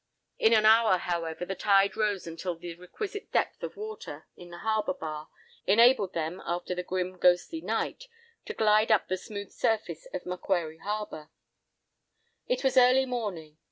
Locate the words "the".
1.45-1.53, 2.55-2.73, 4.49-4.57, 6.73-6.81, 9.09-9.15